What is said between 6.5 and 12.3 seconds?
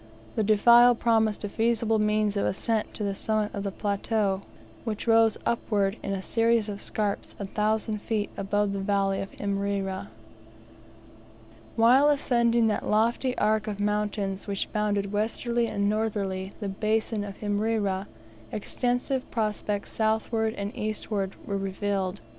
of scarps a thousand feet above the valley of Imrera. While